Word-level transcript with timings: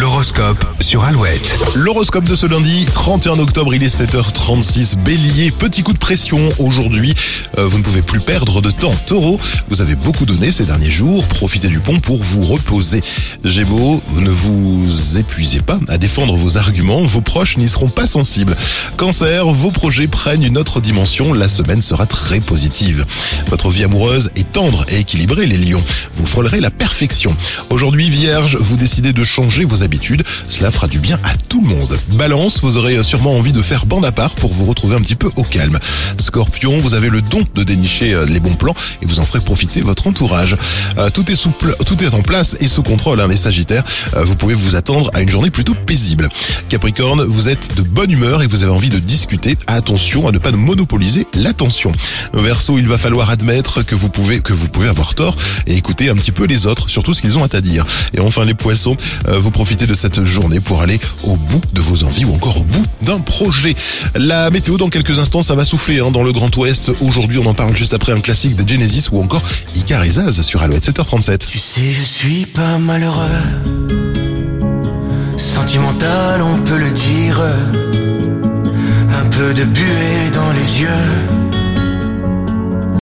L'horoscope 0.00 0.64
sur 0.78 1.02
Alouette. 1.02 1.58
L'horoscope 1.74 2.22
de 2.22 2.36
ce 2.36 2.46
lundi, 2.46 2.86
31 2.92 3.40
octobre, 3.40 3.74
il 3.74 3.82
est 3.82 4.00
7h36. 4.00 4.96
Bélier, 4.96 5.50
petit 5.50 5.82
coup 5.82 5.92
de 5.92 5.98
pression 5.98 6.48
aujourd'hui. 6.60 7.16
Euh, 7.58 7.66
vous 7.66 7.78
ne 7.78 7.82
pouvez 7.82 8.02
plus 8.02 8.20
perdre 8.20 8.60
de 8.60 8.70
temps. 8.70 8.94
Taureau, 9.06 9.40
vous 9.68 9.82
avez 9.82 9.96
beaucoup 9.96 10.24
donné 10.24 10.52
ces 10.52 10.64
derniers 10.64 10.90
jours. 10.90 11.26
Profitez 11.26 11.66
du 11.66 11.80
pont 11.80 11.98
pour 11.98 12.22
vous 12.22 12.44
reposer. 12.44 13.02
Gémeaux, 13.42 14.00
ne 14.14 14.30
vous 14.30 15.18
épuisez 15.18 15.60
pas 15.60 15.80
à 15.88 15.98
défendre 15.98 16.36
vos 16.36 16.58
arguments. 16.58 17.02
Vos 17.02 17.20
proches 17.20 17.56
n'y 17.56 17.68
seront 17.68 17.88
pas 17.88 18.06
sensibles. 18.06 18.54
Cancer, 18.96 19.46
vos 19.46 19.72
projets 19.72 20.06
prennent 20.06 20.44
une 20.44 20.58
autre 20.58 20.80
dimension. 20.80 21.32
La 21.32 21.48
semaine 21.48 21.82
sera 21.82 22.06
très 22.06 22.38
positive. 22.38 23.04
Votre 23.48 23.70
vie 23.70 23.82
amoureuse 23.82 24.30
est 24.36 24.52
tendre 24.52 24.86
et 24.90 25.00
équilibrée, 25.00 25.46
les 25.46 25.58
lions. 25.58 25.82
Vous 26.16 26.26
frôlerez 26.26 26.60
la 26.60 26.70
perfection. 26.70 27.36
Aujourd'hui, 27.70 28.10
Vierge, 28.10 28.58
vous 28.60 28.76
décidez 28.76 29.12
de 29.12 29.24
changer 29.24 29.64
vos 29.64 29.82
habitudes. 29.82 29.87
Cela 30.48 30.70
fera 30.70 30.86
du 30.86 30.98
bien 30.98 31.18
à 31.24 31.36
tout 31.48 31.60
le 31.60 31.68
monde. 31.68 31.96
Balance, 32.12 32.60
vous 32.62 32.76
aurez 32.76 33.02
sûrement 33.02 33.36
envie 33.36 33.52
de 33.52 33.62
faire 33.62 33.86
bande 33.86 34.04
à 34.04 34.12
part 34.12 34.34
pour 34.34 34.52
vous 34.52 34.64
retrouver 34.64 34.96
un 34.96 35.00
petit 35.00 35.14
peu 35.14 35.30
au 35.36 35.42
calme. 35.42 35.78
Scorpion, 36.18 36.78
vous 36.78 36.94
avez 36.94 37.08
le 37.08 37.22
don 37.22 37.42
de 37.54 37.64
dénicher 37.64 38.12
euh, 38.12 38.26
les 38.26 38.40
bons 38.40 38.54
plans 38.54 38.74
et 39.02 39.06
vous 39.06 39.18
en 39.20 39.24
ferez 39.24 39.40
profiter 39.40 39.80
votre 39.80 40.06
entourage. 40.06 40.56
Euh, 40.98 41.10
tout 41.10 41.30
est 41.30 41.36
souple, 41.36 41.74
tout 41.86 42.02
est 42.02 42.14
en 42.14 42.22
place 42.22 42.56
et 42.60 42.68
sous 42.68 42.82
contrôle. 42.82 43.20
Hein, 43.20 43.28
mais 43.28 43.36
Sagittaire, 43.36 43.84
euh, 44.16 44.24
vous 44.24 44.36
pouvez 44.36 44.54
vous 44.54 44.76
attendre 44.76 45.10
à 45.14 45.20
une 45.20 45.28
journée 45.28 45.50
plutôt 45.50 45.74
paisible. 45.74 46.28
Capricorne, 46.68 47.22
vous 47.24 47.48
êtes 47.48 47.76
de 47.76 47.82
bonne 47.82 48.10
humeur 48.10 48.42
et 48.42 48.46
vous 48.46 48.62
avez 48.62 48.72
envie 48.72 48.90
de 48.90 48.98
discuter. 48.98 49.56
Attention 49.66 50.28
à 50.28 50.32
ne 50.32 50.38
pas 50.38 50.52
monopoliser 50.52 51.26
l'attention. 51.34 51.92
Verseau, 52.34 52.78
il 52.78 52.88
va 52.88 52.98
falloir 52.98 53.30
admettre 53.30 53.82
que 53.82 53.94
vous 53.94 54.08
pouvez 54.08 54.40
que 54.40 54.52
vous 54.52 54.68
pouvez 54.68 54.88
avoir 54.88 55.14
tort 55.14 55.36
et 55.66 55.76
écouter 55.76 56.10
un 56.10 56.14
petit 56.14 56.32
peu 56.32 56.44
les 56.44 56.66
autres, 56.66 56.90
surtout 56.90 57.14
ce 57.14 57.22
qu'ils 57.22 57.38
ont 57.38 57.44
à 57.44 57.60
dire. 57.60 57.86
Et 58.14 58.20
enfin 58.20 58.44
les 58.44 58.54
poissons, 58.54 58.96
vous 59.26 59.50
profitez 59.50 59.77
de 59.86 59.94
cette 59.94 60.24
journée 60.24 60.60
pour 60.60 60.80
aller 60.82 61.00
au 61.24 61.36
bout 61.36 61.60
de 61.72 61.80
vos 61.80 62.04
envies 62.04 62.24
ou 62.24 62.34
encore 62.34 62.58
au 62.60 62.64
bout 62.64 62.84
d'un 63.02 63.20
projet. 63.20 63.74
La 64.14 64.50
météo 64.50 64.76
dans 64.76 64.88
quelques 64.88 65.18
instants, 65.18 65.42
ça 65.42 65.54
va 65.54 65.64
souffler 65.64 66.00
hein, 66.00 66.10
dans 66.10 66.22
le 66.22 66.32
Grand 66.32 66.54
Ouest. 66.56 66.92
Aujourd'hui, 67.00 67.38
on 67.38 67.46
en 67.46 67.54
parle 67.54 67.74
juste 67.74 67.94
après 67.94 68.12
un 68.12 68.20
classique 68.20 68.56
de 68.56 68.68
Genesis 68.68 69.08
ou 69.12 69.20
encore 69.20 69.42
Icar 69.74 70.02
et 70.04 70.10
Zaz 70.10 70.40
sur 70.42 70.62
Alouette 70.62 70.88
7h37. 70.88 71.46
Tu 71.48 71.58
sais, 71.58 71.92
je 71.92 72.02
suis 72.02 72.46
pas 72.46 72.78
malheureux. 72.78 73.28
Sentimental, 75.36 76.42
on 76.42 76.58
peut 76.62 76.78
le 76.78 76.90
dire. 76.90 77.40